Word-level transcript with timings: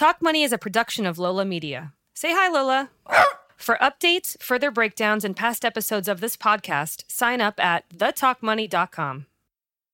Talk 0.00 0.22
Money 0.22 0.44
is 0.44 0.52
a 0.54 0.56
production 0.56 1.04
of 1.04 1.18
Lola 1.18 1.44
Media. 1.44 1.92
Say 2.14 2.32
hi, 2.32 2.48
Lola. 2.48 2.88
For 3.58 3.76
updates, 3.82 4.42
further 4.42 4.70
breakdowns, 4.70 5.26
and 5.26 5.36
past 5.36 5.62
episodes 5.62 6.08
of 6.08 6.22
this 6.22 6.38
podcast, 6.38 7.04
sign 7.06 7.42
up 7.42 7.62
at 7.62 7.86
thetalkmoney.com. 7.90 9.26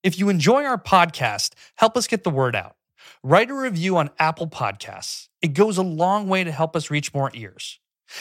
If 0.05 0.17
you 0.17 0.29
enjoy 0.29 0.63
our 0.63 0.79
podcast, 0.79 1.55
help 1.75 1.97
us 1.97 2.07
get 2.07 2.23
the 2.23 2.31
word 2.31 2.55
out. 2.55 2.77
Write 3.25 3.51
a 3.51 3.55
review 3.55 3.97
on 3.97 4.11
Apple 4.21 4.47
Podcasts. 4.47 5.27
It 5.43 5.55
goes 5.55 5.77
a 5.77 5.83
long 5.83 6.29
way 6.29 6.45
to 6.45 6.53
help 6.53 6.77
us 6.77 6.89
reach 6.89 7.13
more 7.13 7.33
ears. 7.35 7.81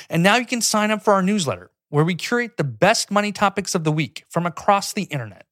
And 0.10 0.24
now 0.24 0.38
you 0.38 0.48
can 0.48 0.62
sign 0.62 0.90
up 0.90 1.04
for 1.04 1.14
our 1.14 1.22
newsletter, 1.22 1.70
where 1.90 2.04
we 2.04 2.16
curate 2.16 2.58
the 2.58 2.64
best 2.64 3.12
money 3.12 3.32
topics 3.32 3.76
of 3.76 3.84
the 3.84 3.92
week 3.92 4.26
from 4.28 4.48
across 4.48 4.92
the 4.92 5.04
internet. 5.04 5.46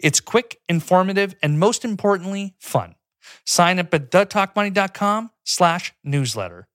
It's 0.00 0.18
quick, 0.18 0.58
informative, 0.68 1.36
and 1.44 1.60
most 1.60 1.84
importantly, 1.84 2.56
fun. 2.58 2.95
Sign 3.44 3.78
up 3.78 3.92
at 3.94 4.10
thetalkmoney.com 4.10 5.30
slash 5.44 5.92
newsletter. 6.04 6.66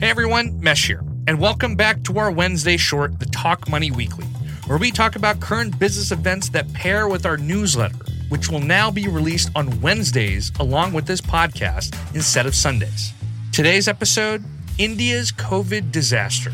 Hey 0.00 0.10
everyone, 0.10 0.58
Mesh 0.60 0.88
here, 0.88 1.04
and 1.28 1.38
welcome 1.38 1.76
back 1.76 2.02
to 2.04 2.18
our 2.18 2.30
Wednesday 2.30 2.76
short, 2.76 3.20
The 3.20 3.26
Talk 3.26 3.68
Money 3.68 3.90
Weekly, 3.92 4.24
where 4.66 4.78
we 4.78 4.90
talk 4.90 5.14
about 5.14 5.40
current 5.40 5.78
business 5.78 6.10
events 6.10 6.48
that 6.48 6.72
pair 6.72 7.06
with 7.06 7.24
our 7.24 7.36
newsletter, 7.36 7.94
which 8.28 8.48
will 8.48 8.60
now 8.60 8.90
be 8.90 9.06
released 9.06 9.50
on 9.54 9.80
Wednesdays 9.80 10.50
along 10.58 10.92
with 10.92 11.06
this 11.06 11.20
podcast 11.20 11.96
instead 12.14 12.46
of 12.46 12.54
Sundays. 12.54 13.12
Today's 13.52 13.86
episode 13.86 14.42
India's 14.78 15.30
COVID 15.30 15.92
disaster. 15.92 16.52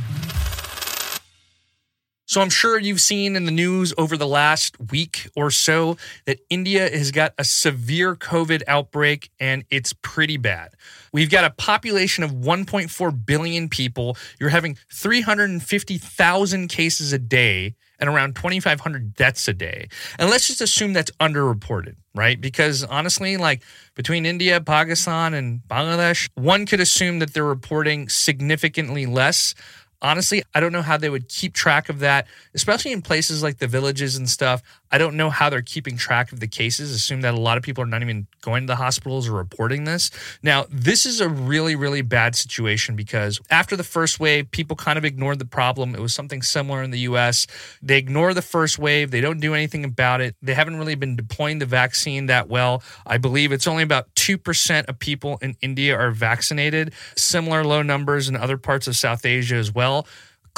So 2.39 2.43
I'm 2.43 2.51
sure 2.51 2.79
you've 2.79 3.01
seen 3.01 3.35
in 3.35 3.47
the 3.47 3.51
news 3.51 3.93
over 3.99 4.17
the 4.17 4.25
last 4.25 4.77
week 4.93 5.29
or 5.35 5.51
so 5.51 5.97
that 6.25 6.39
India 6.49 6.89
has 6.89 7.11
got 7.11 7.35
a 7.37 7.43
severe 7.43 8.15
COVID 8.15 8.63
outbreak 8.69 9.33
and 9.41 9.65
it's 9.71 9.93
pretty 9.93 10.37
bad. 10.37 10.71
We've 11.13 11.31
got 11.31 11.45
a 11.45 11.51
population 11.51 12.23
of 12.23 12.31
1.4 12.31 13.27
billion 13.27 13.69
people. 13.69 14.17
You're 14.39 14.51
having 14.51 14.79
350,000 14.93 16.69
cases 16.69 17.13
a 17.13 17.19
day 17.19 17.75
and 17.99 18.09
around 18.09 18.37
2,500 18.37 19.15
deaths 19.15 19.49
a 19.49 19.53
day. 19.53 19.89
And 20.21 20.31
let's 20.31 20.47
just 20.47 20.61
assume 20.61 20.93
that's 20.93 21.11
underreported, 21.19 21.97
right? 22.15 22.41
Because 22.41 22.85
honestly, 22.85 23.37
like 23.37 23.65
between 23.97 24.25
India, 24.25 24.61
Pakistan, 24.61 25.35
and 25.35 25.61
Bangladesh, 25.69 26.29
one 26.37 26.67
could 26.67 26.79
assume 26.79 27.19
that 27.19 27.35
they're 27.35 27.43
reporting 27.43 28.09
significantly 28.09 29.07
less 29.07 29.57
honestly, 30.03 30.43
I 30.55 30.61
don't 30.61 30.73
know 30.73 30.83
how 30.83 30.97
they 30.97 31.11
would 31.11 31.29
keep 31.29 31.55
track 31.55 31.89
of 31.89 32.01
that, 32.01 32.27
especially 32.55 32.93
in 32.93 33.03
places 33.03 33.43
like 33.43 33.59
the 33.59 33.67
villages 33.67 34.17
and 34.17 34.29
stuff. 34.29 34.63
I 34.91 34.99
don't 34.99 35.17
know 35.17 35.29
how 35.29 35.51
they're 35.51 35.61
keeping 35.61 35.97
track 35.97 36.33
of 36.33 36.41
the 36.41 36.47
cases. 36.47 36.93
Assume 36.93 37.21
that 37.23 37.35
a 37.35 37.41
lot 37.41 37.59
of 37.59 37.63
people 37.63 37.83
are 37.83 37.89
not 37.89 38.03
even 38.03 38.27
going 38.41 38.63
to 38.63 38.67
the 38.69 38.77
hospitals 38.77 39.29
or 39.29 39.33
reporting 39.33 39.85
this. 39.85 40.11
Now, 40.43 40.65
this 40.71 41.05
is 41.05 41.21
a 41.21 41.29
really, 41.29 41.77
really 41.77 42.03
bad 42.03 42.35
situation 42.37 42.97
because 42.97 43.41
after 43.51 43.77
the 43.77 43.85
first 43.85 44.19
wave, 44.19 44.51
people 44.51 44.77
kind 44.77 44.97
of 44.97 45.05
ignored 45.05 45.39
the 45.39 45.45
problem. 45.45 45.95
It 45.95 46.01
was 46.01 46.15
something 46.15 46.43
similar 46.43 46.83
in 46.83 46.91
the 46.91 47.01
US. 47.01 47.47
They 47.83 47.99
ignore 47.99 48.33
the 48.33 48.43
first 48.43 48.79
wave, 48.79 49.11
they 49.11 49.21
don't 49.21 49.41
do 49.41 49.55
anything 49.55 49.85
about 49.85 50.21
it. 50.21 50.37
They 50.41 50.55
haven't 50.55 50.77
really 50.77 50.95
been 50.95 51.17
deploying 51.17 51.59
the 51.59 51.67
vaccine 51.67 52.27
that 52.27 52.49
well. 52.49 52.83
I 53.07 53.19
believe 53.19 53.53
it's 53.53 53.67
only 53.67 53.83
about 53.83 54.15
2% 54.15 54.89
of 54.89 54.99
people 54.99 55.39
in 55.43 55.57
India 55.61 55.97
are 55.97 56.11
vaccinated, 56.11 56.95
similar 57.17 57.65
low 57.65 57.83
numbers 57.83 58.29
in 58.29 58.37
other 58.37 58.57
parts 58.57 58.87
of 58.87 58.97
South 58.97 59.27
Asia 59.27 59.57
as 59.57 59.73
well. 59.73 59.88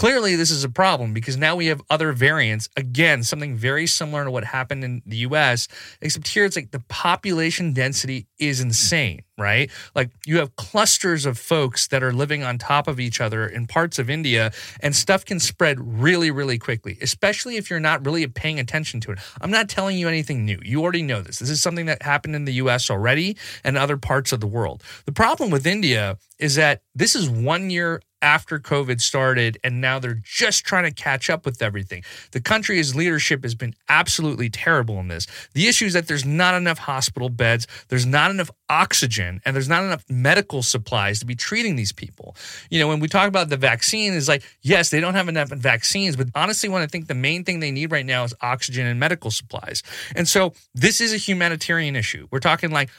Clearly, 0.00 0.34
this 0.34 0.50
is 0.50 0.64
a 0.64 0.70
problem 0.70 1.12
because 1.12 1.36
now 1.36 1.56
we 1.56 1.66
have 1.66 1.82
other 1.90 2.12
variants. 2.12 2.70
Again, 2.74 3.22
something 3.22 3.54
very 3.54 3.86
similar 3.86 4.24
to 4.24 4.30
what 4.30 4.44
happened 4.44 4.82
in 4.82 5.02
the 5.04 5.18
US, 5.28 5.68
except 6.00 6.26
here 6.28 6.46
it's 6.46 6.56
like 6.56 6.70
the 6.70 6.82
population 6.88 7.74
density 7.74 8.26
is 8.38 8.60
insane, 8.62 9.24
right? 9.36 9.70
Like 9.94 10.10
you 10.24 10.38
have 10.38 10.56
clusters 10.56 11.26
of 11.26 11.36
folks 11.36 11.86
that 11.88 12.02
are 12.02 12.14
living 12.14 12.42
on 12.42 12.56
top 12.56 12.88
of 12.88 12.98
each 12.98 13.20
other 13.20 13.46
in 13.46 13.66
parts 13.66 13.98
of 13.98 14.08
India, 14.08 14.52
and 14.80 14.96
stuff 14.96 15.26
can 15.26 15.38
spread 15.38 15.78
really, 15.78 16.30
really 16.30 16.58
quickly, 16.58 16.96
especially 17.02 17.58
if 17.58 17.68
you're 17.68 17.78
not 17.78 18.06
really 18.06 18.26
paying 18.26 18.58
attention 18.58 19.00
to 19.00 19.12
it. 19.12 19.18
I'm 19.42 19.50
not 19.50 19.68
telling 19.68 19.98
you 19.98 20.08
anything 20.08 20.46
new. 20.46 20.60
You 20.62 20.82
already 20.82 21.02
know 21.02 21.20
this. 21.20 21.40
This 21.40 21.50
is 21.50 21.60
something 21.60 21.84
that 21.86 22.00
happened 22.00 22.34
in 22.34 22.46
the 22.46 22.54
US 22.54 22.88
already 22.88 23.36
and 23.64 23.76
other 23.76 23.98
parts 23.98 24.32
of 24.32 24.40
the 24.40 24.46
world. 24.46 24.82
The 25.04 25.12
problem 25.12 25.50
with 25.50 25.66
India 25.66 26.16
is 26.38 26.54
that 26.54 26.80
this 26.94 27.14
is 27.14 27.28
one 27.28 27.68
year 27.68 28.00
after 28.22 28.58
COVID 28.58 29.00
started, 29.00 29.58
and 29.64 29.80
now 29.80 29.98
they're 29.98 30.20
just 30.22 30.64
trying 30.64 30.84
to 30.84 30.90
catch 30.90 31.30
up 31.30 31.44
with 31.44 31.62
everything. 31.62 32.02
The 32.32 32.40
country's 32.40 32.94
leadership 32.94 33.42
has 33.42 33.54
been 33.54 33.74
absolutely 33.88 34.50
terrible 34.50 34.98
in 35.00 35.08
this. 35.08 35.26
The 35.54 35.68
issue 35.68 35.86
is 35.86 35.92
that 35.94 36.08
there's 36.08 36.24
not 36.24 36.54
enough 36.54 36.78
hospital 36.78 37.28
beds, 37.28 37.66
there's 37.88 38.06
not 38.06 38.30
enough 38.30 38.50
oxygen, 38.68 39.40
and 39.44 39.54
there's 39.54 39.68
not 39.68 39.82
enough 39.82 40.04
medical 40.08 40.62
supplies 40.62 41.20
to 41.20 41.26
be 41.26 41.34
treating 41.34 41.76
these 41.76 41.92
people. 41.92 42.36
You 42.70 42.80
know, 42.80 42.88
when 42.88 43.00
we 43.00 43.08
talk 43.08 43.28
about 43.28 43.48
the 43.48 43.56
vaccine, 43.56 44.12
is 44.12 44.28
like, 44.28 44.42
yes, 44.62 44.90
they 44.90 45.00
don't 45.00 45.14
have 45.14 45.28
enough 45.28 45.48
vaccines, 45.50 46.16
but 46.16 46.28
honestly, 46.34 46.68
what 46.68 46.82
I 46.82 46.86
think 46.86 47.08
the 47.08 47.14
main 47.14 47.44
thing 47.44 47.60
they 47.60 47.70
need 47.70 47.90
right 47.90 48.06
now 48.06 48.24
is 48.24 48.34
oxygen 48.40 48.86
and 48.86 49.00
medical 49.00 49.30
supplies. 49.30 49.82
And 50.14 50.28
so 50.28 50.52
this 50.74 51.00
is 51.00 51.12
a 51.12 51.16
humanitarian 51.16 51.96
issue. 51.96 52.28
We're 52.30 52.40
talking 52.40 52.70
like 52.70 52.90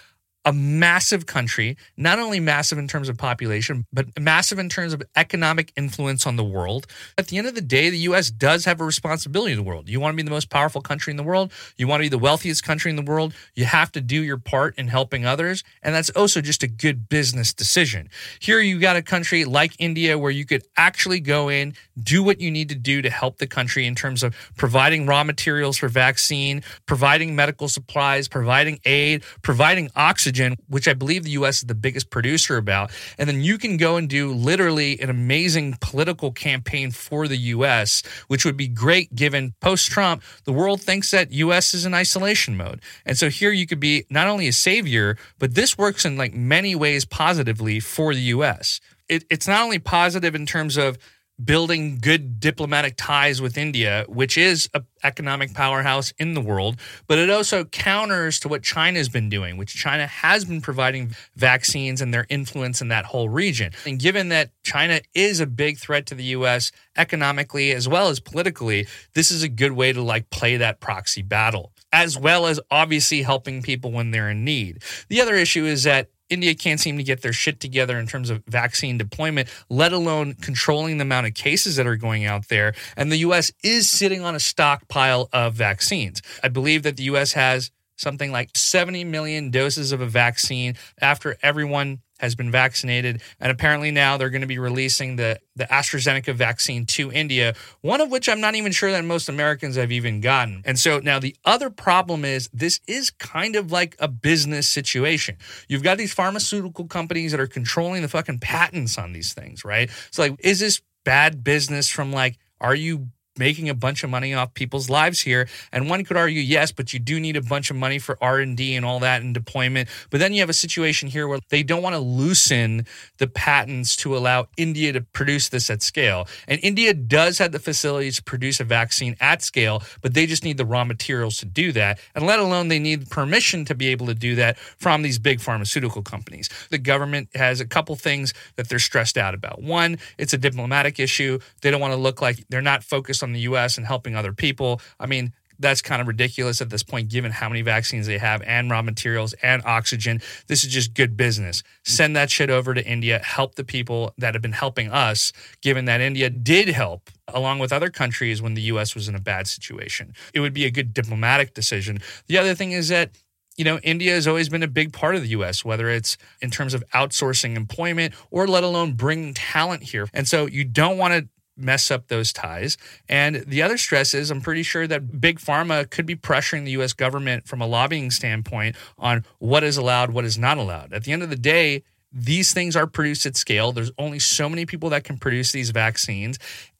a 0.44 0.52
massive 0.52 1.26
country, 1.26 1.78
not 1.98 2.18
only 2.18 2.40
massive 2.40 2.78
in 2.78 2.88
terms 2.88 3.10
of 3.10 3.18
population, 3.18 3.86
but 3.94 4.08
massive 4.20 4.58
in 4.58 4.70
terms 4.70 4.92
of 4.92 5.04
economic 5.16 5.72
influence 5.78 6.26
on 6.26 6.36
the 6.36 6.44
world. 6.44 6.88
At 7.18 7.28
the 7.28 7.38
end 7.38 7.48
of 7.48 7.54
the 7.54 7.62
day, 7.62 7.90
the 7.90 8.00
US 8.00 8.32
does 8.32 8.66
have 8.66 8.82
a 8.82 8.86
responsibility 8.86 9.52
in 9.52 9.58
the 9.58 9.64
world. 9.64 9.88
You 9.88 10.00
want 10.00 10.14
to 10.14 10.18
be 10.18 10.24
the 10.24 10.32
most 10.32 10.50
powerful 10.50 10.82
country 10.82 11.12
in 11.12 11.18
the 11.18 11.24
world, 11.24 11.52
you 11.78 11.88
want 11.88 12.00
to 12.00 12.06
be 12.06 12.10
the 12.10 12.18
wealthiest 12.18 12.64
country 12.64 12.90
in 12.90 12.96
the 12.96 13.04
world, 13.04 13.34
you 13.54 13.66
have 13.66 13.92
to 13.92 14.02
do 14.02 14.24
your 14.24 14.38
part 14.38 14.78
in 14.80 14.88
helping 14.88 15.26
others. 15.26 15.64
And 15.84 15.94
that's 15.94 16.10
also 16.12 16.42
just 16.42 16.64
a 16.64 16.68
good 16.68 17.08
business 17.08 17.54
decision. 17.54 18.10
Here, 18.40 18.60
you 18.60 18.80
got 18.80 18.96
a 18.96 19.04
country 19.04 19.46
like 19.46 19.74
India 19.78 20.18
where 20.18 20.32
you 20.32 20.46
could 20.46 20.64
actually 20.76 21.20
go 21.20 21.50
in, 21.50 21.76
do 22.02 22.24
what 22.24 22.42
you 22.42 22.50
need 22.50 22.70
to 22.70 22.76
do 22.76 23.04
to 23.04 23.10
help 23.10 23.38
the 23.38 23.48
country 23.48 23.86
in 23.86 23.94
terms 23.94 24.24
of 24.24 24.36
providing 24.58 25.06
raw 25.06 25.24
materials 25.24 25.78
for 25.78 25.88
vaccine, 25.88 26.64
providing 26.88 27.36
medical 27.36 27.68
supplies, 27.68 28.28
providing 28.28 28.80
aid, 28.86 29.24
providing 29.44 29.90
oxygen 29.96 30.31
oxygen, 30.32 30.56
which 30.68 30.88
I 30.88 30.94
believe 30.94 31.24
the 31.24 31.32
US 31.32 31.58
is 31.58 31.64
the 31.64 31.76
biggest 31.76 32.10
producer 32.10 32.56
about. 32.56 32.92
And 33.18 33.28
then 33.28 33.42
you 33.42 33.58
can 33.58 33.76
go 33.78 33.98
and 33.98 34.08
do 34.08 34.32
literally 34.32 35.00
an 35.02 35.10
amazing 35.10 35.78
political 35.82 36.32
campaign 36.32 36.92
for 36.92 37.28
the 37.28 37.38
US, 37.56 38.02
which 38.28 38.46
would 38.46 38.56
be 38.56 38.70
great 38.70 39.14
given 39.14 39.54
post 39.60 39.92
Trump, 39.92 40.24
the 40.46 40.54
world 40.54 40.82
thinks 40.82 41.12
that 41.12 41.32
US 41.32 41.74
is 41.74 41.86
in 41.86 41.94
isolation 41.94 42.56
mode. 42.56 42.82
And 43.06 43.18
so 43.18 43.30
here 43.30 43.52
you 43.52 43.68
could 43.68 43.82
be 43.82 44.06
not 44.10 44.28
only 44.28 44.48
a 44.48 44.54
savior, 44.54 45.18
but 45.38 45.56
this 45.56 45.78
works 45.78 46.06
in 46.06 46.16
like 46.18 46.34
many 46.34 46.76
ways 46.76 47.04
positively 47.04 47.82
for 47.82 48.14
the 48.14 48.36
US. 48.36 48.80
It, 49.10 49.26
it's 49.30 49.48
not 49.48 49.62
only 49.64 49.80
positive 49.80 50.34
in 50.34 50.46
terms 50.46 50.78
of 50.78 50.98
building 51.46 52.00
good 52.00 52.40
diplomatic 52.40 52.96
ties 52.98 53.42
with 53.42 53.58
India, 53.58 54.06
which 54.08 54.38
is 54.38 54.70
an 54.74 54.86
economic 55.04 55.54
powerhouse 55.54 56.14
in 56.20 56.34
the 56.34 56.42
world, 56.42 56.80
but 57.08 57.18
it 57.18 57.30
also 57.30 57.64
counters 57.66 58.40
to 58.40 58.48
what 58.48 58.64
China 58.64 58.98
has 58.98 59.10
been 59.10 59.30
doing, 59.30 59.58
which 59.58 59.74
China 59.74 60.08
has 60.08 60.46
been 60.46 60.62
providing 60.62 61.16
vaccines 61.36 62.02
and 62.02 62.14
their 62.14 62.26
influence 62.30 62.82
in 62.82 62.90
that 62.90 63.06
whole 63.06 63.30
region. 63.30 63.72
And 63.86 64.00
given 64.00 64.30
that 64.30 64.52
China 64.64 65.02
is 65.14 65.40
a 65.40 65.48
big 65.48 65.78
threat 65.78 66.06
to 66.08 66.16
the 66.16 66.24
US 66.26 66.72
economically 66.96 67.72
as 67.72 67.88
well 67.88 68.10
as 68.10 68.20
politically, 68.20 68.88
this 69.14 69.32
is 69.32 69.44
a 69.44 69.50
good 69.50 69.72
way 69.72 69.94
to 69.94 70.02
like 70.02 70.30
play 70.30 70.58
that 70.58 70.80
proxy 70.80 71.22
battle, 71.22 71.72
as 71.92 72.18
well 72.18 72.46
as 72.46 72.60
obviously 72.70 73.22
helping 73.22 73.62
people 73.62 73.92
when 73.92 74.12
they're 74.12 74.30
in 74.30 74.44
need. 74.44 74.84
The 75.08 75.22
other 75.22 75.36
issue 75.36 75.66
is 75.66 75.84
that 75.84 76.10
India 76.32 76.56
can't 76.56 76.80
seem 76.80 76.98
to 76.98 77.04
get 77.04 77.22
their 77.22 77.34
shit 77.34 77.60
together 77.60 78.00
in 78.00 78.08
terms 78.08 78.30
of 78.30 78.44
vaccine 78.48 78.98
deployment, 78.98 79.50
let 79.70 79.92
alone 79.92 80.34
controlling 80.34 80.98
the 80.98 81.04
amount 81.04 81.28
of 81.28 81.34
cases 81.34 81.76
that 81.76 81.86
are 81.86 81.98
going 81.98 82.26
out 82.26 82.48
there. 82.48 82.74
And 82.96 83.12
the 83.12 83.18
US 83.18 83.52
is 83.64 83.90
sitting 83.90 84.24
on 84.24 84.34
a 84.34 84.40
stockpile 84.40 85.30
of 85.34 85.54
vaccines. 85.54 86.22
I 86.42 86.48
believe 86.48 86.84
that 86.84 86.96
the 86.98 87.04
US 87.04 87.34
has 87.34 87.70
something 87.98 88.32
like 88.32 88.50
70 88.56 89.04
million 89.04 89.52
doses 89.52 89.92
of 89.92 90.02
a 90.02 90.08
vaccine 90.08 90.76
after 91.02 91.38
everyone 91.44 92.00
has 92.22 92.36
been 92.36 92.52
vaccinated. 92.52 93.22
And 93.40 93.52
apparently 93.52 93.90
now 93.90 94.16
they're 94.16 94.30
going 94.30 94.42
to 94.42 94.48
be 94.48 94.60
releasing 94.60 95.16
the, 95.16 95.40
the 95.56 95.66
AstraZeneca 95.66 96.36
vaccine 96.36 96.86
to 96.86 97.12
India, 97.12 97.56
one 97.82 98.00
of 98.00 98.12
which 98.12 98.30
I'm 98.30 98.40
not 98.40 98.54
even 98.54 98.72
sure 98.72 98.92
that 98.92 99.04
most 99.04 99.28
Americans 99.28 99.76
have 99.76 99.92
even 99.92 100.22
gotten. 100.22 100.62
And 100.64 100.78
so 100.78 101.00
now 101.00 101.18
the 101.18 101.36
other 101.46 101.72
problem 101.72 102.24
is 102.24 102.48
this 102.54 102.80
is 102.88 103.10
kind 103.10 103.56
of 103.56 103.72
like 103.72 103.96
a 104.00 104.08
business 104.08 104.70
situation. 104.70 105.38
You've 105.68 105.84
got 105.84 105.98
these 105.98 106.14
pharmaceutical 106.14 106.86
companies 106.86 107.32
that 107.32 107.40
are 107.40 107.48
controlling 107.48 108.04
the 108.04 108.08
fucking 108.08 108.40
patents 108.40 109.00
on 109.00 109.14
these 109.14 109.34
things, 109.34 109.66
right? 109.66 109.90
So, 110.12 110.22
like, 110.22 110.36
is 110.40 110.60
this 110.60 110.82
bad 111.04 111.44
business 111.44 111.90
from 111.90 112.14
like, 112.14 112.38
are 112.60 112.76
you 112.76 113.08
making 113.42 113.70
a 113.70 113.74
bunch 113.74 114.04
of 114.04 114.10
money 114.12 114.36
off 114.36 114.54
people's 114.54 114.88
lives 114.88 115.20
here. 115.20 115.48
And 115.72 115.90
one 115.90 116.04
could 116.04 116.16
argue 116.16 116.40
yes 116.40 116.72
but 116.72 116.94
you 116.94 117.00
do 117.00 117.20
need 117.20 117.36
a 117.36 117.42
bunch 117.42 117.72
of 117.72 117.76
money 117.76 117.98
for 117.98 118.16
r&d 118.22 118.76
and 118.76 118.86
all 118.86 119.00
that 119.00 119.24
and 119.24 119.34
deployment. 119.34 119.90
But 120.12 120.20
then 120.20 120.32
you 120.32 120.42
have 120.42 120.50
a 120.50 120.62
situation 120.68 121.10
here 121.10 121.28
where 121.28 121.40
they 121.50 121.64
don't 121.64 121.82
want 121.82 121.96
to 121.96 122.00
loosen 122.00 122.86
the 123.18 123.26
patents 123.26 123.96
to 123.98 124.16
allow 124.16 124.48
india 124.58 124.94
to 124.94 125.02
produce 125.02 125.50
this 125.50 125.72
at 125.72 125.82
scale. 125.82 126.28
And 126.48 126.60
india 126.62 126.94
does 126.94 127.40
have 127.40 127.52
the 127.52 127.58
facilities 127.60 128.18
to 128.18 128.24
produce 128.24 128.60
a 128.60 128.64
vaccine 128.64 129.16
at 129.20 129.42
scale 129.42 129.82
but 130.04 130.14
they 130.14 130.28
just 130.28 130.44
need 130.44 130.58
the 130.58 130.66
raw 130.66 130.84
materials 130.84 131.38
to 131.38 131.46
do 131.46 131.72
that. 131.72 132.00
And 132.14 132.28
let 132.28 132.38
alone 132.38 132.68
they 132.68 132.80
need 132.80 133.10
permission 133.10 133.66
to 133.66 133.74
be 133.74 133.88
able 133.88 134.06
to 134.06 134.14
do 134.14 134.36
that 134.36 134.60
from 134.60 135.02
these 135.02 135.18
big 135.18 135.42
pharmaceutical 135.42 136.04
companies. 136.04 136.48
The 136.70 136.78
government 136.78 137.30
has 137.34 137.60
a 137.60 137.66
couple 137.66 137.96
things 137.96 138.36
that 138.56 138.70
they're 138.70 138.78
stressed 138.78 139.18
out 139.18 139.34
about. 139.34 139.64
One 139.64 139.98
it's 140.18 140.34
a 140.34 140.38
diplomatic 140.38 141.00
issue. 141.00 141.40
They 141.62 141.72
don't 141.72 141.82
want 141.82 141.94
to 141.94 142.00
look 142.00 142.22
like 142.22 142.46
they're 142.50 142.62
not 142.62 142.84
focused 142.84 143.24
on 143.24 143.31
the 143.34 143.42
US 143.42 143.78
and 143.78 143.86
helping 143.86 144.16
other 144.16 144.34
people. 144.34 144.82
I 145.00 145.06
mean, 145.06 145.34
that's 145.62 145.82
kind 145.82 146.02
of 146.02 146.08
ridiculous 146.08 146.60
at 146.62 146.70
this 146.70 146.84
point, 146.84 147.10
given 147.10 147.32
how 147.32 147.48
many 147.48 147.62
vaccines 147.62 148.08
they 148.08 148.18
have 148.18 148.42
and 148.42 148.70
raw 148.70 148.82
materials 148.82 149.34
and 149.44 149.64
oxygen. 149.64 150.20
This 150.48 150.64
is 150.64 150.74
just 150.74 150.94
good 150.94 151.16
business. 151.16 151.64
Send 151.84 152.16
that 152.16 152.32
shit 152.32 152.50
over 152.50 152.74
to 152.74 152.86
India, 152.86 153.20
help 153.20 153.56
the 153.56 153.64
people 153.64 154.14
that 154.18 154.34
have 154.34 154.42
been 154.42 154.52
helping 154.52 154.92
us, 154.92 155.32
given 155.62 155.86
that 155.86 156.02
India 156.02 156.30
did 156.30 156.70
help 156.70 157.10
along 157.28 157.60
with 157.60 157.72
other 157.72 157.90
countries 157.90 158.42
when 158.42 158.56
the 158.56 158.62
US 158.64 158.96
was 158.96 159.08
in 159.08 159.16
a 159.16 159.20
bad 159.20 159.48
situation. 159.48 160.14
It 160.34 160.40
would 160.40 160.54
be 160.54 160.66
a 160.66 160.72
good 160.72 160.94
diplomatic 160.94 161.54
decision. 161.54 162.00
The 162.28 162.38
other 162.38 162.56
thing 162.56 162.72
is 162.72 162.90
that 162.90 163.12
you 163.58 163.66
know, 163.66 163.80
India 163.80 164.14
has 164.14 164.28
always 164.28 164.48
been 164.48 164.64
a 164.64 164.68
big 164.68 164.94
part 164.94 165.14
of 165.14 165.24
the 165.24 165.28
US, 165.30 165.64
whether 165.64 165.90
it's 165.90 166.18
in 166.42 166.50
terms 166.50 166.74
of 166.74 166.84
outsourcing 166.96 167.56
employment 167.56 168.14
or 168.32 168.48
let 168.48 168.64
alone 168.64 168.94
bringing 168.94 169.34
talent 169.34 169.84
here. 169.84 170.08
And 170.14 170.28
so 170.28 170.46
you 170.46 170.64
don't 170.64 170.98
want 170.98 171.14
to 171.14 171.28
mess 171.58 171.92
up 171.92 172.08
those 172.08 172.34
ties. 172.34 172.78
And 173.08 173.38
the 173.48 173.62
other 173.62 173.78
stress 173.78 174.14
is 174.14 174.32
I'm 174.32 174.42
pretty 174.42 174.64
sure 174.64 174.88
that 174.88 175.20
big 175.20 175.40
pharma 175.40 175.90
could 175.90 176.06
be 176.06 176.16
pressuring 176.16 176.66
the 176.66 176.72
US 176.72 176.94
government 176.94 177.48
from 177.48 177.62
a 177.62 177.68
lobbying 177.68 178.12
standpoint 178.12 178.76
on 178.98 179.26
what 179.40 179.64
is 179.64 179.78
allowed, 179.78 180.12
what 180.12 180.26
is 180.26 180.38
not 180.38 180.58
allowed. 180.58 180.94
At 180.94 181.04
the 181.04 181.12
end 181.12 181.24
of 181.24 181.30
the 181.30 181.36
day, 181.36 181.84
these 182.12 182.54
things 182.54 182.76
are 182.76 182.88
produced 182.88 183.26
at 183.26 183.36
scale. 183.36 183.72
There's 183.72 183.92
only 183.98 184.20
so 184.20 184.50
many 184.50 184.66
people 184.66 184.90
that 184.90 185.04
can 185.04 185.18
produce 185.18 185.52
these 185.52 185.70
vaccines. 185.70 186.38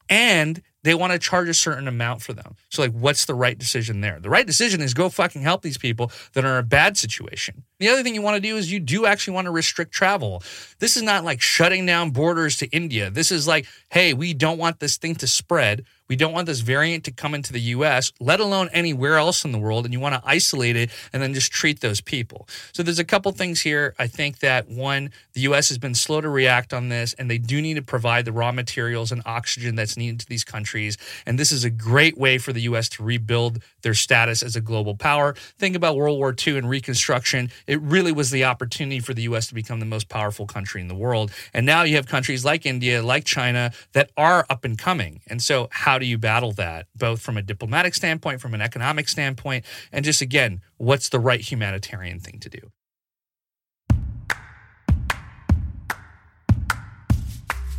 And 0.08 0.62
they 0.84 0.94
want 0.94 1.12
to 1.12 1.18
charge 1.18 1.48
a 1.48 1.54
certain 1.54 1.86
amount 1.88 2.22
for 2.22 2.32
them. 2.32 2.56
So, 2.68 2.82
like, 2.82 2.92
what's 2.92 3.24
the 3.24 3.34
right 3.34 3.58
decision 3.58 4.00
there? 4.00 4.18
The 4.20 4.30
right 4.30 4.46
decision 4.46 4.80
is 4.80 4.94
go 4.94 5.08
fucking 5.08 5.42
help 5.42 5.62
these 5.62 5.78
people 5.78 6.10
that 6.34 6.44
are 6.44 6.54
in 6.54 6.58
a 6.58 6.62
bad 6.62 6.96
situation. 6.96 7.62
The 7.78 7.88
other 7.88 8.02
thing 8.02 8.14
you 8.14 8.22
want 8.22 8.36
to 8.36 8.40
do 8.40 8.56
is 8.56 8.70
you 8.70 8.80
do 8.80 9.06
actually 9.06 9.34
want 9.34 9.46
to 9.46 9.50
restrict 9.50 9.92
travel. 9.92 10.42
This 10.78 10.96
is 10.96 11.02
not 11.02 11.24
like 11.24 11.40
shutting 11.40 11.86
down 11.86 12.10
borders 12.10 12.56
to 12.58 12.66
India. 12.68 13.10
This 13.10 13.32
is 13.32 13.46
like, 13.46 13.66
hey, 13.90 14.14
we 14.14 14.34
don't 14.34 14.58
want 14.58 14.80
this 14.80 14.96
thing 14.96 15.14
to 15.16 15.26
spread. 15.26 15.84
We 16.12 16.16
don't 16.16 16.34
want 16.34 16.44
this 16.44 16.60
variant 16.60 17.04
to 17.04 17.10
come 17.10 17.34
into 17.34 17.54
the 17.54 17.60
US, 17.76 18.12
let 18.20 18.38
alone 18.38 18.68
anywhere 18.74 19.16
else 19.16 19.46
in 19.46 19.52
the 19.52 19.58
world. 19.58 19.86
And 19.86 19.94
you 19.94 19.98
want 19.98 20.14
to 20.14 20.20
isolate 20.26 20.76
it 20.76 20.90
and 21.10 21.22
then 21.22 21.32
just 21.32 21.50
treat 21.50 21.80
those 21.80 22.02
people. 22.02 22.46
So 22.72 22.82
there's 22.82 22.98
a 22.98 23.04
couple 23.04 23.32
things 23.32 23.62
here. 23.62 23.94
I 23.98 24.08
think 24.08 24.40
that 24.40 24.68
one, 24.68 25.10
the 25.32 25.40
US 25.52 25.70
has 25.70 25.78
been 25.78 25.94
slow 25.94 26.20
to 26.20 26.28
react 26.28 26.74
on 26.74 26.90
this, 26.90 27.14
and 27.14 27.30
they 27.30 27.38
do 27.38 27.62
need 27.62 27.76
to 27.76 27.82
provide 27.82 28.26
the 28.26 28.32
raw 28.32 28.52
materials 28.52 29.10
and 29.10 29.22
oxygen 29.24 29.74
that's 29.74 29.96
needed 29.96 30.20
to 30.20 30.26
these 30.26 30.44
countries. 30.44 30.98
And 31.24 31.38
this 31.38 31.50
is 31.50 31.64
a 31.64 31.70
great 31.70 32.18
way 32.18 32.36
for 32.36 32.52
the 32.52 32.60
US 32.72 32.90
to 32.90 33.02
rebuild 33.02 33.62
their 33.80 33.94
status 33.94 34.42
as 34.42 34.54
a 34.54 34.60
global 34.60 34.94
power. 34.94 35.32
Think 35.58 35.74
about 35.74 35.96
World 35.96 36.18
War 36.18 36.34
II 36.46 36.58
and 36.58 36.68
Reconstruction. 36.68 37.50
It 37.66 37.80
really 37.80 38.12
was 38.12 38.30
the 38.30 38.44
opportunity 38.44 39.00
for 39.00 39.14
the 39.14 39.22
US 39.22 39.46
to 39.46 39.54
become 39.54 39.80
the 39.80 39.86
most 39.86 40.10
powerful 40.10 40.46
country 40.46 40.82
in 40.82 40.88
the 40.88 40.94
world. 40.94 41.32
And 41.54 41.64
now 41.64 41.84
you 41.84 41.96
have 41.96 42.06
countries 42.06 42.44
like 42.44 42.66
India, 42.66 43.02
like 43.02 43.24
China, 43.24 43.72
that 43.94 44.10
are 44.18 44.44
up 44.50 44.66
and 44.66 44.76
coming. 44.76 45.22
And 45.26 45.40
so, 45.40 45.70
how 45.70 46.01
do 46.02 46.06
you 46.06 46.18
battle 46.18 46.52
that, 46.52 46.86
both 46.94 47.22
from 47.22 47.36
a 47.36 47.42
diplomatic 47.42 47.94
standpoint, 47.94 48.40
from 48.40 48.52
an 48.54 48.60
economic 48.60 49.08
standpoint, 49.08 49.64
and 49.90 50.04
just 50.04 50.20
again, 50.20 50.60
what's 50.76 51.08
the 51.08 51.20
right 51.20 51.40
humanitarian 51.40 52.20
thing 52.20 52.38
to 52.40 52.50
do? 52.50 52.70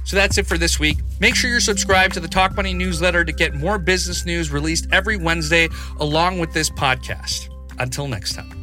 So 0.05 0.17
that's 0.17 0.37
it 0.37 0.45
for 0.45 0.57
this 0.57 0.79
week. 0.79 0.97
Make 1.19 1.35
sure 1.35 1.49
you're 1.49 1.59
subscribed 1.59 2.13
to 2.15 2.19
the 2.19 2.27
Talk 2.27 2.55
Money 2.55 2.73
newsletter 2.73 3.23
to 3.23 3.31
get 3.31 3.55
more 3.55 3.79
business 3.79 4.25
news 4.25 4.51
released 4.51 4.87
every 4.91 5.17
Wednesday 5.17 5.69
along 5.99 6.39
with 6.39 6.53
this 6.53 6.69
podcast. 6.69 7.49
Until 7.79 8.07
next 8.07 8.33
time. 8.33 8.62